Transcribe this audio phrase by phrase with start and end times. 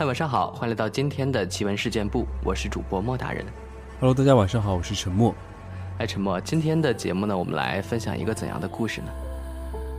[0.00, 3.44] 嗨，晚上好，欢迎来到今天的奇闻事件部，我是主播莫大人。
[4.00, 5.34] Hello，大家晚上好，我是陈默。
[5.98, 9.08] 哎，陈默，今天的节目呢，我们来分享一个怎样的故事呢？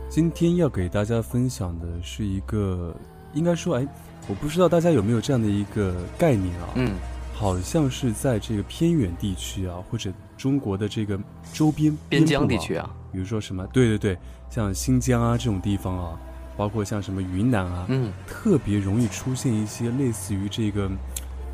[0.08, 2.92] 今天要给大家分享的是一个，
[3.32, 3.86] 应该说，哎，
[4.26, 6.70] 我不知道大家有没有这样的一个概念啊？
[6.74, 6.94] 嗯，
[7.32, 11.16] 好像是在这个偏远地区啊，或者中国的这个
[11.52, 14.18] 周边边疆地区啊，比如说什么，对对对，
[14.50, 16.20] 像新疆啊这种地方啊，
[16.56, 20.90] 包括像什么云南啊，嗯，特别容易出现一些类似于这个，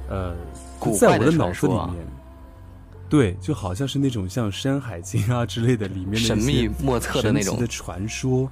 [0.08, 0.34] 呃，
[0.78, 2.06] 古在我的脑子里面，
[3.08, 7.58] 对，就好像是那种像《山海经》啊之类的里面的神秘莫测的那种。
[7.58, 8.50] 的传说，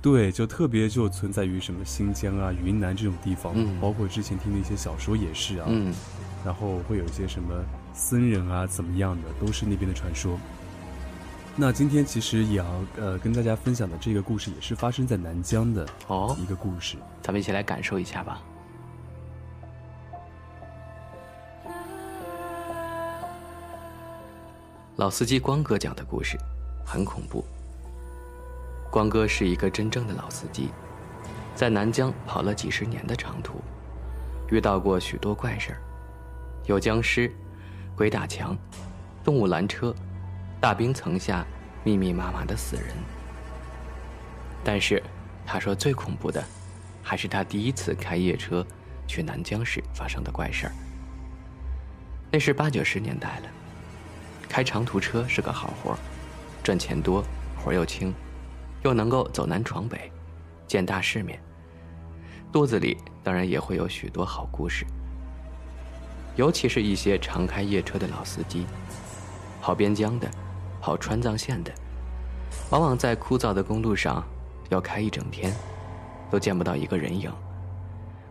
[0.00, 3.76] 对，就特别就存在于什么新疆啊、云南这种地方，嗯。
[3.80, 5.92] 包括之前听的一些小说也是啊，嗯，
[6.44, 7.52] 然后会有一些什么
[7.92, 10.38] 僧人啊怎么样的，都是那边的传说。
[11.60, 12.64] 那今天其实也要
[12.98, 16.96] 呃跟大家分享的这个故事，也是发生在南疆的哦，一个故事。
[17.20, 18.40] 咱们一起来感受一下吧。
[24.94, 26.38] 老司机光哥讲的故事
[26.86, 27.44] 很恐怖。
[28.88, 30.68] 光哥是一个真正的老司机，
[31.56, 33.60] 在南疆跑了几十年的长途，
[34.48, 35.82] 遇到过许多怪事儿，
[36.66, 37.34] 有僵尸、
[37.96, 38.56] 鬼打墙、
[39.24, 39.92] 动物拦车、
[40.60, 41.46] 大冰层下
[41.84, 42.86] 密密麻麻的死人。
[44.64, 45.02] 但是，
[45.46, 46.44] 他说最恐怖的，
[47.02, 48.66] 还是他第一次开夜车
[49.06, 50.72] 去南疆时发生的怪事儿。
[52.30, 53.48] 那是八九十年代了，
[54.48, 55.98] 开长途车是个好活儿，
[56.62, 57.22] 赚钱多，
[57.56, 58.12] 活儿又轻，
[58.82, 60.10] 又能够走南闯北，
[60.66, 61.40] 见大世面。
[62.52, 64.84] 肚子里当然也会有许多好故事，
[66.34, 68.66] 尤其是一些常开夜车的老司机，
[69.62, 70.28] 跑边疆的，
[70.80, 71.72] 跑川藏线的，
[72.70, 74.24] 往往在枯燥的公路上
[74.68, 75.52] 要开一整天，
[76.30, 77.32] 都见不到一个人影，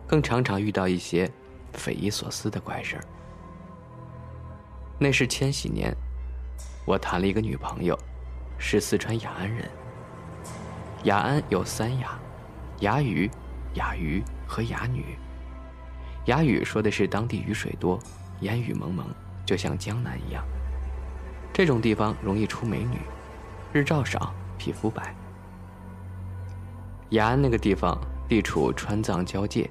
[0.06, 1.30] 更常常遇到一些
[1.72, 3.04] 匪夷所思的怪事儿。
[4.98, 5.94] 那是千禧年，
[6.84, 7.98] 我谈了一个女朋友，
[8.58, 9.68] 是四川雅安人。
[11.04, 12.18] 雅安有三雅：
[12.80, 13.30] 雅雨、
[13.74, 15.16] 雅鱼和雅女。
[16.24, 17.98] 雅雨说的是当地雨水多，
[18.40, 19.06] 烟雨蒙蒙，
[19.46, 20.44] 就像江南一样。
[21.58, 23.00] 这种地方容易出美女，
[23.72, 25.12] 日照少，皮肤白。
[27.10, 29.68] 雅安那个地方地处川藏交界，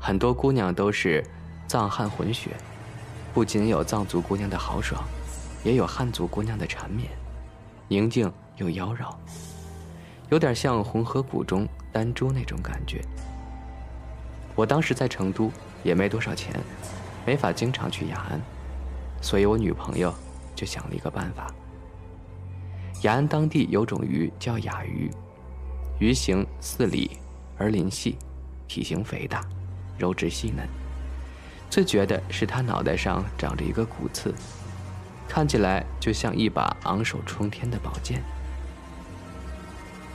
[0.00, 1.24] 很多姑娘都是
[1.68, 2.50] 藏汉混血，
[3.32, 5.00] 不仅有藏族姑娘的豪爽，
[5.62, 7.08] 也有汉族姑娘的缠绵，
[7.86, 9.14] 宁静又妖娆，
[10.28, 13.00] 有点像红河谷中丹珠那种感觉。
[14.56, 15.52] 我当时在成都，
[15.84, 16.52] 也没多少钱，
[17.24, 18.40] 没法经常去雅安，
[19.20, 20.12] 所以我女朋友
[20.54, 21.46] 就想了一个办法。
[23.02, 25.10] 雅安当地有种鱼叫雅鱼，
[25.98, 27.10] 鱼形似鲤，
[27.58, 28.16] 而鳞细，
[28.68, 29.44] 体型肥大，
[29.98, 30.66] 肉质细嫩。
[31.68, 34.32] 最绝的是它脑袋上长着一个骨刺，
[35.26, 38.22] 看起来就像一把昂首冲天的宝剑。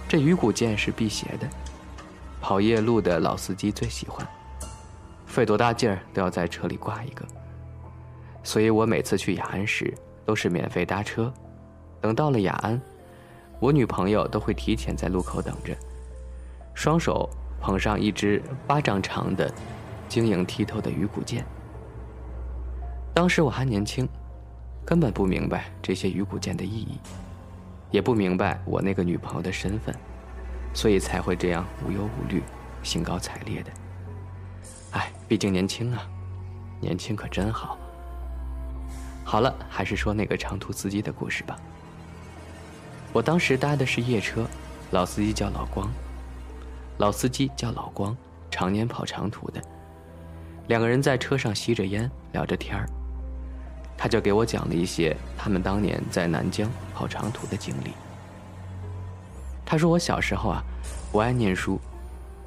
[0.07, 1.49] 这鱼骨剑是辟邪的，
[2.39, 4.25] 跑夜路的老司机最喜欢，
[5.25, 7.25] 费多大劲儿都要在车里挂一个。
[8.43, 9.93] 所以我每次去雅安时
[10.27, 11.33] 都是免费搭车，
[12.01, 12.79] 等到了雅安，
[13.61, 15.73] 我女朋友都会提前在路口等着，
[16.73, 17.29] 双手
[17.61, 19.49] 捧上一只巴掌长的、
[20.09, 21.45] 晶莹剔透的鱼骨剑。
[23.13, 24.05] 当时我还年轻，
[24.85, 26.99] 根本不明白这些鱼骨剑的意义，
[27.89, 29.95] 也不明白我那个女朋友的身份，
[30.73, 32.43] 所以才会这样无忧无虑、
[32.83, 33.71] 兴高采烈的。
[34.91, 36.05] 哎，毕竟年轻啊，
[36.81, 37.77] 年轻可真好。
[39.29, 41.59] 好了，还是说那个长途司机的故事吧。
[43.11, 44.47] 我当时搭的是夜车，
[44.91, 45.91] 老司机叫老光，
[46.97, 48.15] 老司机叫老光，
[48.49, 49.61] 常年跑长途的。
[50.67, 52.87] 两个人在车上吸着烟，聊着天儿。
[53.97, 57.91] 他就给我讲了一些他们当年在南疆跑长途的经历。
[59.65, 60.63] 他说我小时候啊，
[61.11, 61.77] 不爱念书，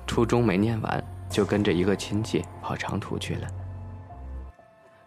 [0.07, 3.47] 初中没念完就跟着一个亲戚跑长途去了。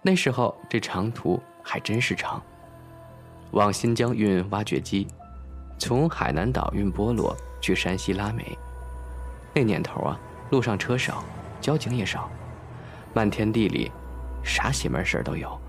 [0.04, 2.40] 那时候这长途还真是长，
[3.52, 5.08] 往新疆运挖掘机，
[5.80, 8.56] 从海南岛运菠萝去山西拉煤。
[9.56, 10.20] 那年头啊，
[10.52, 11.24] 路上车少，
[11.62, 12.30] 交警也少，
[13.14, 13.92] 漫天地里，
[14.44, 15.60] 啥邪门事儿都有。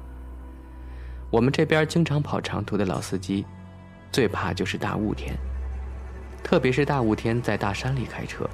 [1.31, 3.47] 我们这边经常跑长途的老司机，
[4.11, 5.35] 最怕就是大雾天，
[6.43, 8.49] 特别是大雾天在大山里开车，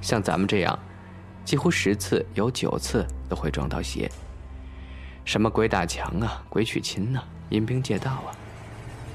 [0.00, 0.78] 像咱们这样，
[1.44, 4.10] 几乎十次有九次都会撞到邪。
[5.30, 8.34] 什么鬼打墙啊、鬼娶亲呐、阴兵借道啊，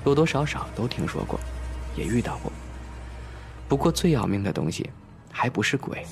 [0.01, 1.37] 多多少少都听说过，
[1.93, 2.49] 也遇到过。
[3.67, 4.89] 不过最要命的东西，
[5.29, 6.05] 还不是鬼，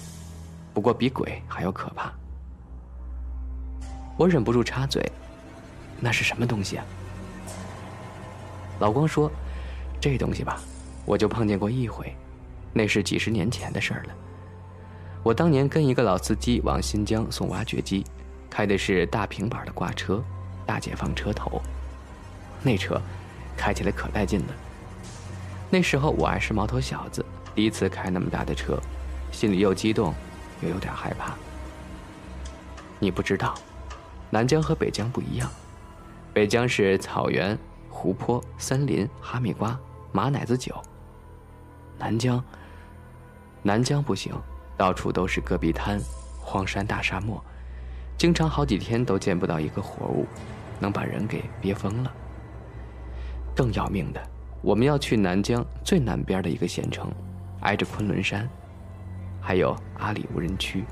[0.74, 2.12] 不过比鬼还要可怕，
[4.18, 5.02] 我忍不住插嘴
[6.02, 6.84] ：“那是什么东西啊？”
[8.82, 9.32] 老光说
[10.02, 10.60] ：“这东西吧，
[11.06, 12.14] 我就碰见过一回，
[12.74, 14.14] 那是几十年前的事儿了。
[15.24, 18.06] 我当年跟一个老司机往新疆送挖掘机，
[18.54, 20.24] 开的是大平板的挂车，
[20.64, 21.60] 大解放车头。
[22.62, 23.02] 那车
[23.58, 24.54] 开起来可带劲了。
[25.72, 28.80] 那时候我还是毛头小子，第一次开那么大的车，
[29.32, 30.14] 心里又激动，
[30.62, 31.34] 又有点害怕。
[33.00, 33.56] 你不知道，
[34.30, 35.50] 南疆和北疆不一样，
[36.32, 37.58] 北疆是草原。”
[37.90, 39.80] 湖泊、森林、哈密瓜、
[40.12, 40.76] 马奶子酒。
[41.98, 42.44] 南疆，
[43.62, 44.34] 南疆不行，
[44.76, 46.00] 到处都是戈壁滩、
[46.38, 47.42] 荒山大沙漠，
[48.24, 50.26] 经常好几天都见不到一个活物，
[50.80, 52.12] 能把人给憋疯了。
[53.54, 54.30] 更要命的，
[54.62, 57.12] 我们要去南疆最南边的一个县城，
[57.64, 58.48] 挨着昆仑山，
[59.42, 60.86] 还有阿里无人区。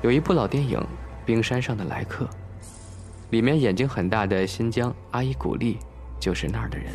[0.00, 0.78] 有一部老电影
[1.26, 2.24] 《冰山上的来客》。
[3.30, 5.76] 里面眼睛很大的新疆阿依古丽，
[6.20, 6.92] 就是那儿的人。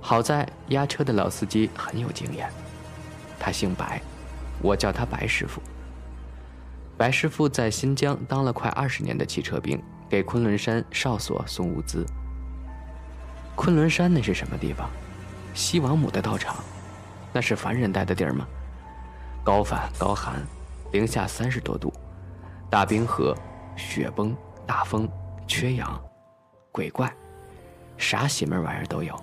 [0.00, 2.48] 好在押车的老司机很有经验，
[3.40, 4.00] 他姓白，
[4.62, 5.60] 我叫他白师傅。
[6.96, 12.06] 白师傅在新疆当了快二十年的汽车兵，给昆仑山哨所送物资。
[13.56, 14.88] 昆仑山那是什么地方？
[15.54, 16.56] 西王母的道场，
[17.32, 18.46] 那是凡人待的地儿吗？
[19.44, 20.42] 高反高寒，
[20.92, 21.92] 零下三十多度，
[22.70, 23.36] 大冰河。
[23.76, 25.08] 雪崩、大风、
[25.48, 26.00] 缺氧、
[26.70, 27.12] 鬼怪，
[27.96, 29.20] 啥邪门玩意儿都有。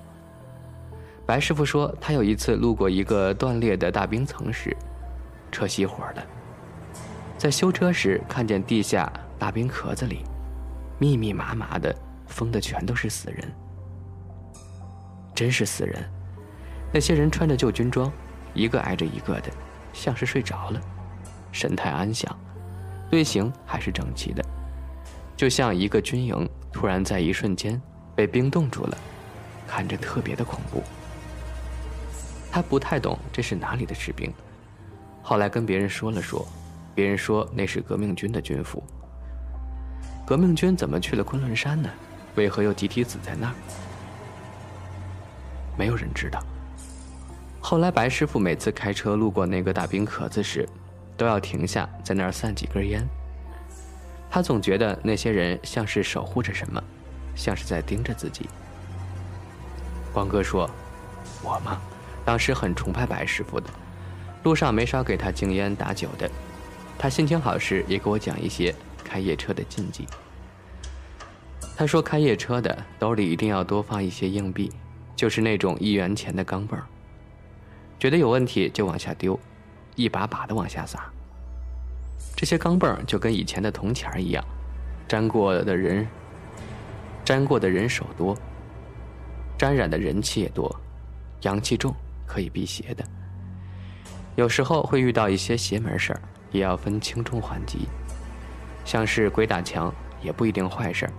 [1.25, 4.75] 白师傅说，他有一次路过一个断裂的大冰层时，
[5.53, 6.27] 车熄火了。
[7.41, 10.23] 在修车时，看见地下大冰壳子里，
[10.99, 11.91] 密密麻麻的
[12.27, 13.51] 封的全都是死人，
[15.33, 16.07] 真是死人。
[16.93, 18.13] 那些人穿着旧军装，
[18.53, 19.49] 一个挨着一个的，
[19.91, 20.79] 像是睡着了，
[21.51, 22.31] 神态安详。
[23.09, 24.45] 队形还是整齐的，
[25.35, 27.81] 就像一个军营突然在一瞬间
[28.15, 28.95] 被冰冻住了，
[29.67, 30.83] 看着特别的恐怖。
[32.51, 34.31] 他不太懂这是哪里的士兵，
[35.23, 36.47] 后来跟别人说了说，
[36.93, 38.83] 别人说那是革命军的军服。
[40.25, 41.89] 革命军怎么去了昆仑山呢？
[42.35, 43.53] 为何又集体死在那儿？
[45.77, 46.41] 没有人知道。
[47.59, 50.67] 后来白师傅每次开车路过那个大冰壳子时，
[51.17, 53.05] 都要停下，在那儿散几根烟。
[54.29, 56.81] 他总觉得那些人像是守护着什么，
[57.35, 58.49] 像是在盯着自己。
[60.13, 60.69] 光哥说
[61.43, 61.81] ：“我嘛，
[62.23, 63.69] 当时很崇拜白师傅的，
[64.43, 66.29] 路上没少给他敬烟打酒的。
[66.97, 68.73] 他心情好时也给我讲一些
[69.03, 70.07] 开夜车的禁忌。
[71.75, 74.71] 他说开夜车的兜里一定要多放一些硬币，
[75.15, 76.83] 就是那种一元钱的钢镚儿。
[77.99, 79.39] 觉得有问题就往下丢。”
[79.97, 81.11] 一把把的往下撒。
[82.33, 84.43] 这些钢镚儿就跟以前的铜钱儿一样，
[85.05, 86.07] 沾过的人，
[87.25, 88.35] 沾过的人手多，
[89.57, 90.73] 沾染的人气也多，
[91.41, 91.93] 阳气重，
[92.25, 93.03] 可以辟邪的。
[94.37, 96.21] 有时候会遇到一些邪门事儿，
[96.51, 97.87] 也要分轻重缓急。
[98.83, 101.09] 像是鬼打墙，也不一定坏事，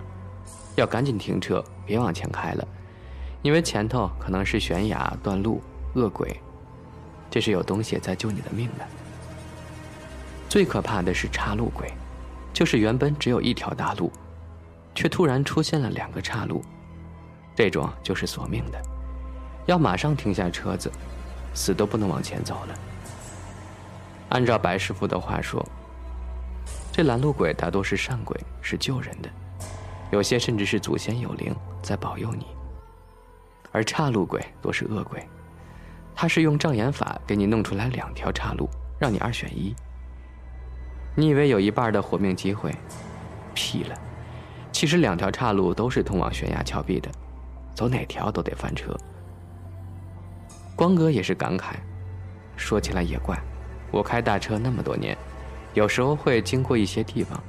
[0.75, 2.67] 要赶紧停车，别往前开了，
[3.41, 5.61] 因为前头可能是悬崖、断路、
[5.95, 6.39] 恶鬼。
[7.29, 8.85] 这是有东西在救你的命的。
[10.47, 11.91] 最可怕的是岔路鬼，
[12.53, 14.11] 就是原本只有一条大路，
[14.93, 16.63] 却突然出现了两个岔路，
[17.55, 18.79] 这种就是索命的，
[19.65, 20.91] 要马上停下车子，
[21.55, 22.79] 死都不能往前走了。
[24.33, 25.63] 按照白师傅的话说，
[26.91, 29.29] 这拦路鬼大多是善鬼，是救人的，
[30.11, 32.47] 有些甚至是祖先有灵在保佑你，
[33.71, 35.23] 而岔路鬼多是恶鬼。
[36.15, 38.67] 他是用障眼法给你弄出来两条岔路，
[38.99, 39.75] 让你二选一。
[41.15, 42.73] 你以为有一半的活命机会？
[43.53, 43.95] 屁了！
[44.71, 47.07] 其实两条岔路都是通往悬崖峭壁的，
[47.75, 48.97] 走哪条都得翻车。
[50.75, 51.75] 光哥也是感慨，
[52.57, 53.39] 说起来也怪，
[53.93, 55.15] 我开大车那么多年，
[55.75, 57.41] 有时候会经过一些地方，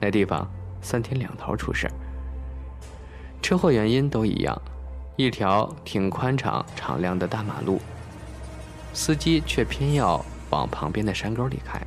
[0.00, 0.48] 那地方
[0.80, 1.90] 三天两头出事
[3.42, 4.56] 车祸原因都一样。
[5.16, 7.80] 一条挺宽敞、敞亮的大马路，
[8.92, 11.80] 司机却偏要往旁边的山沟里开，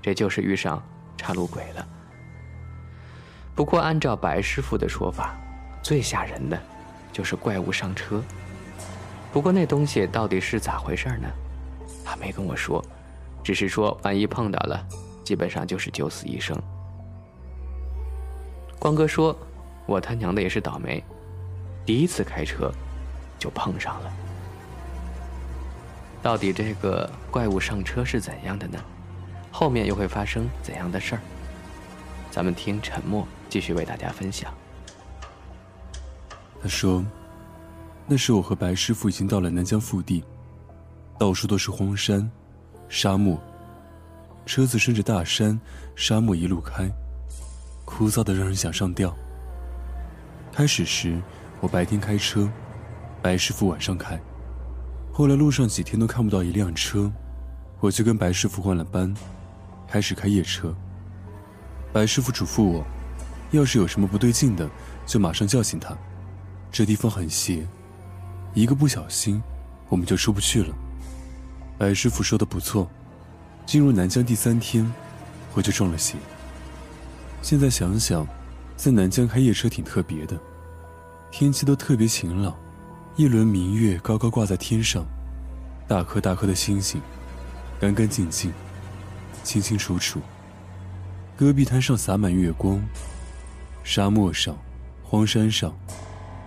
[0.00, 0.82] 这就是遇上
[1.16, 1.86] 岔路鬼了。
[3.54, 5.36] 不过，按照白师傅的说法，
[5.82, 6.58] 最吓人的，
[7.12, 8.22] 就是怪物上车。
[9.30, 11.28] 不过那东西到底是咋回事呢？
[12.02, 12.82] 他没跟我说，
[13.42, 14.86] 只是说万一碰到了，
[15.24, 16.56] 基本上就是九死一生。
[18.78, 19.36] 光哥说
[19.86, 21.02] ：“我他娘的也是倒霉。”
[21.84, 22.70] 第一次开车，
[23.38, 24.12] 就碰上了。
[26.22, 28.78] 到底这个怪物上车是怎样的呢？
[29.50, 31.20] 后面又会发生怎样的事儿？
[32.30, 34.52] 咱们听沉默继续为大家分享。
[36.62, 37.02] 他说
[38.06, 40.22] ：“那时我和白师傅已经到了南疆腹地，
[41.18, 42.30] 到处都是荒山、
[42.88, 43.38] 沙漠，
[44.46, 45.60] 车子顺着大山、
[45.94, 46.90] 沙漠一路开，
[47.84, 49.14] 枯燥的让人想上吊。
[50.50, 51.20] 开始时
[51.60, 52.50] 我白天开车，
[53.20, 54.18] 白师傅晚上开，
[55.12, 57.12] 后来路上几天都看不到一辆车，
[57.80, 59.12] 我就跟白师傅换了班，
[59.86, 60.74] 开始开夜车。
[61.92, 62.84] 白师傅嘱咐我，
[63.50, 64.68] 要是有什么不对劲的，
[65.04, 65.96] 就马上叫醒他。”
[66.72, 67.66] 这地方很邪，
[68.54, 69.42] 一个不小心，
[69.88, 70.74] 我们就出不去了。
[71.78, 72.90] 白师傅说的不错，
[73.64, 74.92] 进入南疆第三天，
[75.54, 76.16] 我就中了邪。
[77.40, 78.26] 现在想想，
[78.76, 80.36] 在南疆开夜车挺特别的，
[81.30, 82.52] 天气都特别晴朗，
[83.14, 85.06] 一轮明月高高挂在天上，
[85.86, 87.00] 大颗大颗的星星，
[87.78, 88.52] 干干净净，
[89.44, 90.20] 清清楚楚。
[91.36, 92.82] 戈壁滩上洒满月光，
[93.84, 94.58] 沙漠上，
[95.04, 95.72] 荒山上。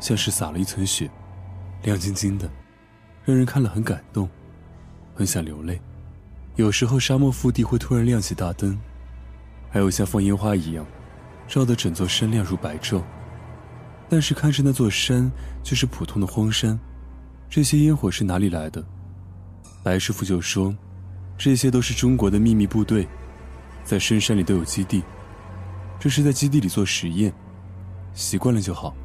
[0.02, 1.10] 像是撒了一层雪，
[1.84, 2.50] 亮晶晶的，
[3.24, 4.28] 让人看了很感动，
[5.22, 5.80] 很想流泪。
[6.56, 8.75] 有时候沙漠腹地会突然亮起大灯，
[9.70, 10.84] 还有像放烟花一样，
[11.48, 13.04] 照得整座山亮如白昼。
[14.10, 16.78] 但是看着那座山就是普通的荒山，
[17.48, 18.84] 这些烟火是哪里来的？
[19.84, 20.75] 白师傅就说，
[21.38, 23.08] 这些都是中国的秘密部队，
[23.84, 25.04] 在深山里都有基地，
[26.00, 27.32] 这是在基地里做实验，
[28.16, 28.96] 习惯了就好。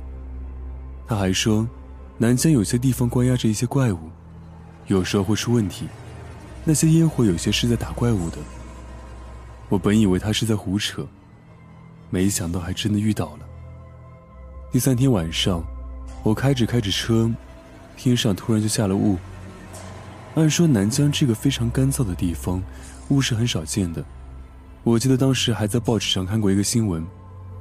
[1.06, 1.68] 他还说，
[2.16, 4.10] 南疆有些地方关押着一些怪物，
[4.86, 5.86] 有时候会出问题。
[6.68, 8.38] 那些烟火有些是在打怪物的。
[9.68, 11.06] 我本以为他是在胡扯，
[12.10, 13.46] 没想到还真的遇到了。
[14.72, 15.62] 第三天晚上，
[16.24, 17.30] 我开着开着车，
[17.96, 19.16] 天上突然就下了雾。
[20.34, 22.60] 按说南疆这个非常干燥的地方，
[23.10, 24.04] 雾是很少见的。
[24.82, 27.06] 我记得当时还在报纸上看过一个新闻，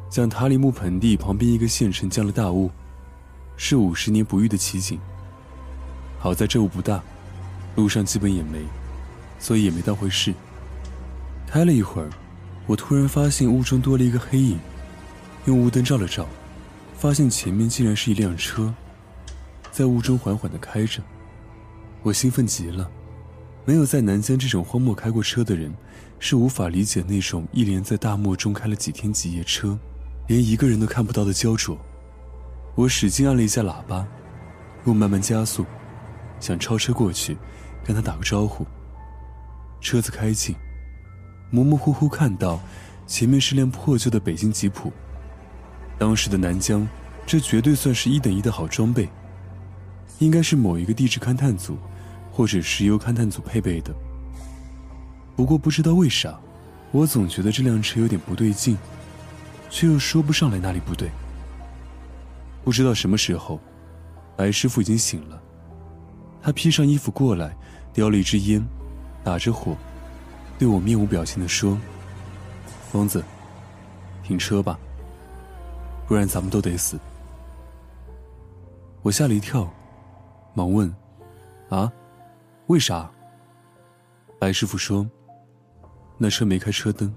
[0.09, 2.71] 讲塔里木盆地旁边一个县城降了大雾。
[3.55, 5.00] 是五十年不遇的奇景。
[6.17, 7.01] 好在这雾不大，
[7.75, 8.65] 路上基本也没，
[9.45, 10.33] 所以也没当回事。
[11.45, 12.09] 开了一会儿，
[12.65, 14.57] 我突然发现雾中多了一个黑影，
[15.45, 16.25] 用雾灯照了照，
[16.97, 18.73] 发现前面竟然是一辆车，
[19.71, 20.99] 在雾中缓缓的开着。
[22.01, 22.89] 我兴奋极了，
[23.65, 25.71] 没有在南疆这种荒漠开过车的人，
[26.17, 29.77] 是无法理解那种一连在大漠中开了几天几夜车，
[30.27, 31.77] 连一个人都看不到的焦灼。
[32.73, 34.07] 我使劲按了一下喇叭，
[34.85, 35.67] 又慢慢加速，
[36.39, 37.37] 想超车过去，
[37.83, 38.65] 跟他打个招呼。
[39.85, 40.55] 车子开近，
[41.51, 42.59] 模模糊糊看到
[43.05, 44.91] 前面是辆破旧的北京吉普。
[45.99, 46.87] 当时的南疆，
[47.23, 49.07] 这绝对算是一等一的好装备，
[50.17, 51.77] 应该是某一个地质勘探组
[52.31, 53.93] 或者石油勘探组配备的。
[55.35, 56.35] 不过不知道为啥，
[56.91, 58.75] 我总觉得这辆车有点不对劲，
[59.69, 61.11] 却又说不上来哪里不对。
[62.63, 63.61] 不知道什么时候，
[64.35, 65.39] 白师傅已经醒了。
[66.41, 67.55] 他披上衣服过来，
[67.93, 68.65] 叼了一支烟，
[69.25, 69.75] 打着火，
[70.60, 71.75] 对我面无表情地说
[72.91, 73.24] ：“疯子，
[74.22, 74.77] 停车吧，
[76.08, 77.00] 不然咱们都得死。”
[79.01, 79.67] 我吓了一跳，
[80.53, 80.96] 忙问
[81.70, 81.91] ：“啊，
[82.67, 83.10] 为啥？”
[84.38, 85.10] 白师傅说
[86.20, 87.12] ：“那车没开车灯。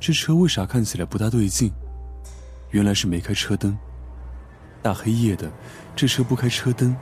[0.00, 1.70] 这车为啥看起来不大对劲？
[2.70, 3.76] 原来是没开车灯。”
[4.80, 5.52] 大黑夜的，
[5.94, 6.96] 这车不开车灯，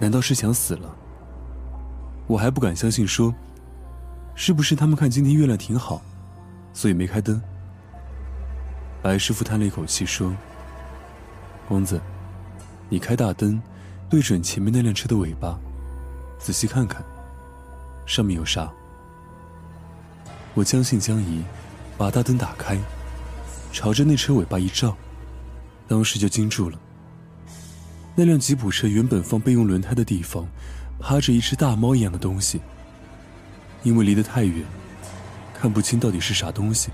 [0.00, 0.96] 难道是想死了？
[2.26, 3.34] 我还不敢相信，说，
[4.34, 6.00] 是不是他们看今天月亮挺好，
[6.72, 7.40] 所以没开灯？
[9.02, 10.34] 白师傅叹了一口气说
[11.68, 12.00] ：“公子，
[12.88, 13.60] 你开大灯，
[14.08, 15.58] 对准前面那辆车的尾巴，
[16.38, 17.04] 仔细看看，
[18.06, 18.72] 上面有啥？”
[20.54, 21.42] 我将信将疑，
[21.98, 22.78] 把大灯打开，
[23.72, 24.96] 朝着那车尾巴一照，
[25.88, 26.78] 当时就惊住了。
[28.14, 30.46] 那辆吉普车原本放备用轮胎的地方，
[31.02, 32.60] 趴着一只大猫一样的东西。
[33.82, 34.64] 因为离得太远，
[35.52, 36.90] 看不清到底是啥东西。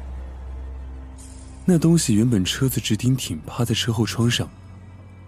[1.67, 4.49] 那东西原本车子直挺挺趴在车后窗上，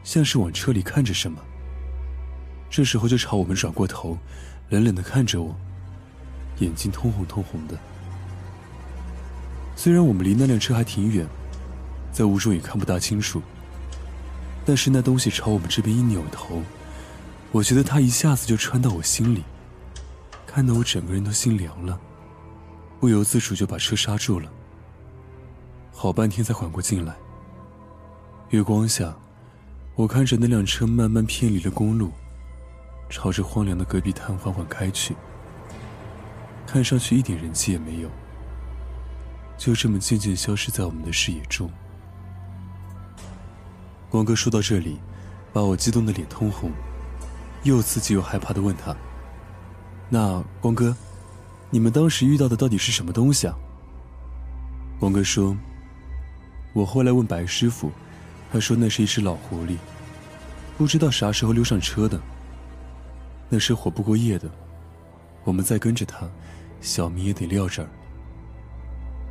[0.03, 1.39] 像是往车里看着什么。
[2.71, 4.17] 这时候就朝我们转过头，
[4.71, 5.55] 冷冷的看着我，
[6.61, 7.77] 眼睛通红通红的。
[9.77, 11.27] 虽然我们离那辆车还挺远，
[12.11, 13.43] 在雾中也看不大清楚。
[14.65, 16.63] 但是那东西朝我们这边一扭头，
[17.53, 19.43] 我觉得它一下子就穿到我心里，
[20.47, 21.99] 看得我整个人都心凉了，
[23.01, 24.51] 不由自主就把车刹住了。
[25.93, 27.17] 好半天才缓过劲来。
[28.51, 29.15] 月光下，
[29.97, 32.13] 我看着那辆车慢慢偏离了公路，
[33.09, 35.17] 朝着荒凉的戈壁滩缓缓开去。
[36.67, 38.09] 看上去一点人气也没有，
[39.59, 41.69] 就这么渐渐消失在我们的视野中。
[44.09, 45.01] 光哥说到这里，
[45.53, 46.71] 把我激动的脸通红，
[47.63, 48.97] 又刺激又害怕的问他
[50.09, 50.97] ：“那光哥，
[51.71, 53.55] 你们当时遇到的到底是什么东西啊？”
[54.99, 55.57] 光哥说
[56.73, 57.91] ：“我后来问白师傅，
[58.51, 59.77] 他说那是一只老狐狸，
[60.79, 62.21] 不知道啥时候溜上车的。
[63.49, 64.51] 那是活不过夜的，
[65.45, 66.29] 我们再跟着他，
[66.81, 67.89] 小命也得撂这儿。”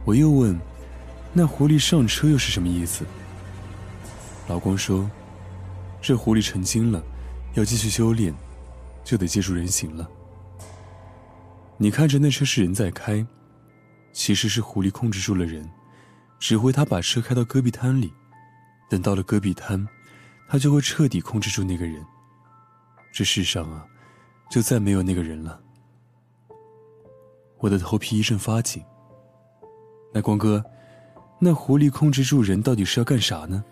[0.05, 0.57] 我又问
[1.33, 3.05] ：“那狐狸上车又是什么意思？”
[4.47, 5.09] 老光说
[6.01, 7.03] ：“这狐狸成精了，
[7.55, 8.33] 要继续修炼，
[9.03, 10.09] 就得借助人形了。
[11.77, 13.25] 你看着那车是人在开，
[14.11, 15.69] 其实是狐狸控制住了人，
[16.39, 18.13] 指挥他把车开到戈壁滩里。
[18.89, 19.87] 等到了戈壁滩，
[20.47, 22.03] 他就会彻底控制住那个人。
[23.11, 23.85] 这世上啊，
[24.49, 25.61] 就再没有那个人了。”
[27.59, 28.83] 我的头皮一阵发紧。
[30.13, 30.63] 那光哥，
[31.39, 33.63] 那狐狸控制住人到底是要干啥呢？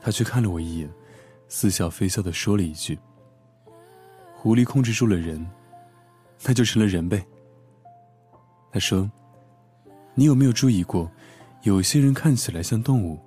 [0.00, 0.90] 他却看了我一眼，
[1.48, 2.98] 似笑非笑的说了一句
[4.36, 5.44] ：“狐狸控制住了人，
[6.44, 7.24] 那就成了人呗。”
[8.70, 9.10] 他说
[10.14, 11.10] ：“你有没有注意过，
[11.62, 13.18] 有些人看起来像动物，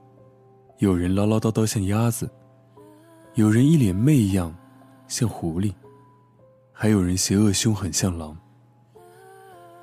[0.77, 2.29] 有人唠唠叨叨像鸭子，
[3.33, 4.55] 有人一脸媚样，
[5.07, 5.73] 像狐狸，
[6.71, 8.37] 还有人邪恶凶狠像狼。”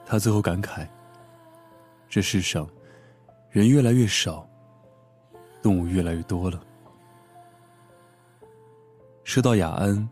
[0.06, 0.86] 他最后感慨
[2.08, 2.66] ：“这世上，
[3.50, 4.48] 人越来越少，
[5.60, 6.62] 动物越来越多了。”
[9.28, 10.08] 说到雅安，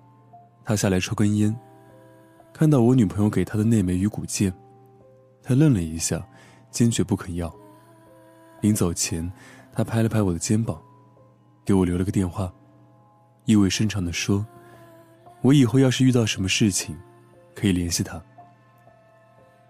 [0.63, 1.59] 他下来抽根烟，
[2.53, 4.53] 看到我女朋友给他的那枚鱼骨剑，
[5.43, 6.23] 他愣了一下，
[6.71, 7.51] 坚决不肯要。
[8.61, 9.33] 临走前，
[9.73, 10.79] 他拍了拍我的肩膀，
[11.65, 12.53] 给我留了个电话，
[13.47, 14.47] 意味深长的说
[15.41, 16.95] ：“我以后要是遇到什么事情，
[17.55, 18.23] 可以联系他。”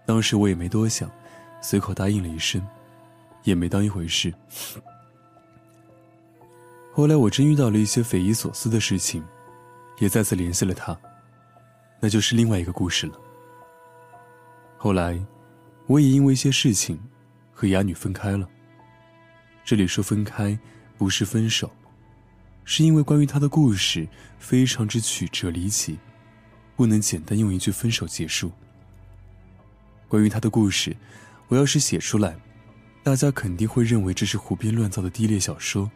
[0.05, 1.09] 当时我也没多想，
[1.61, 2.61] 随口答应了一声，
[3.43, 4.33] 也没当一回事。
[6.91, 9.23] 后来我真遇到了一些匪夷所思的事情。
[9.99, 10.97] 也再次联系了他，
[11.99, 13.19] 那就是另外一个故事了。
[14.77, 15.19] 后来，
[15.87, 16.99] 我也因为一些事情
[17.51, 18.47] 和哑女分开了。
[19.65, 20.57] 这里说分开，
[20.97, 21.71] 不是分手，
[22.63, 24.07] 是因为关于他的故事
[24.37, 25.97] 非常之曲折离奇，
[26.75, 28.51] 不能简单用一句分手结束。
[30.07, 30.95] 关于他的故事，
[31.47, 32.37] 我要是写出来，
[33.03, 35.89] 大家肯定会认为这是胡编乱造的低劣小说，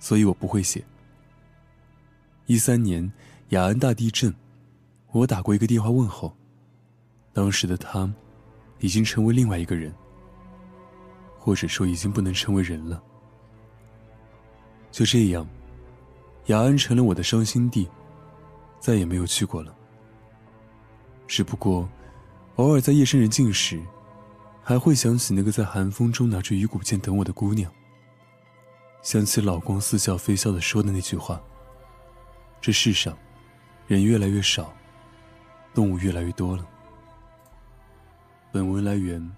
[0.00, 0.84] 所以我不会写。
[2.46, 3.12] 一三年，
[3.48, 4.32] 雅安大地震，
[5.10, 6.32] 我打过一个电话问候。
[7.32, 8.08] 当时的他，
[8.78, 9.92] 已经成为另外一个人，
[11.36, 13.02] 或者说已经不能成为人了。
[14.92, 15.44] 就这样，
[16.46, 17.88] 雅安成了我的伤心地，
[18.78, 19.74] 再也没有去过了。
[21.26, 21.88] 只不过，
[22.54, 23.82] 偶尔在夜深人静时，
[24.62, 27.68] 还会想起那个在寒风中拿着鱼骨剑等我的姑娘，
[29.02, 31.42] 想起老公似笑非笑的说的那句话。
[32.60, 33.16] 这世上，
[33.86, 34.74] 人越来越少，
[35.72, 36.66] 动物越来越多了。
[38.52, 39.36] 本文来源：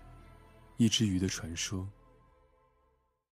[0.76, 1.86] 一只鱼的传说。